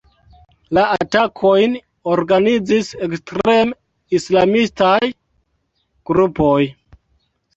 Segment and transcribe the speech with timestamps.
[0.75, 1.75] La atakojn
[2.13, 5.09] organizis ekstrem-islamistaj
[6.11, 6.59] grupoj.